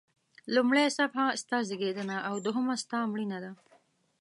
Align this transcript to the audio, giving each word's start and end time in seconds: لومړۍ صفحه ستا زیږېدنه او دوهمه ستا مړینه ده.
لومړۍ 0.55 0.85
صفحه 0.97 1.27
ستا 1.41 1.57
زیږېدنه 1.67 2.17
او 2.29 2.35
دوهمه 2.45 2.75
ستا 2.83 2.97
مړینه 3.11 3.37
ده. 3.43 3.51